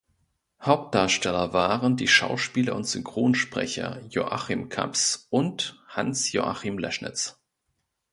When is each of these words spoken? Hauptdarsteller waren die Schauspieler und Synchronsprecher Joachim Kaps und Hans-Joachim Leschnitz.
Hauptdarsteller 0.59 1.53
waren 1.53 1.95
die 1.95 2.07
Schauspieler 2.07 2.75
und 2.75 2.85
Synchronsprecher 2.85 4.01
Joachim 4.09 4.67
Kaps 4.67 5.27
und 5.29 5.79
Hans-Joachim 5.89 6.79
Leschnitz. 6.79 7.39